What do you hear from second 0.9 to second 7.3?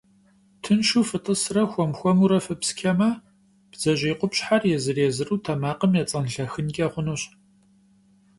фытӏысрэ хуэм-хуэмурэ фыпсчэмэ, бдзэжьей къупщхьэр езыр-езыру тэмакъым ецӏэнлъэхынкӏэ хъунущ.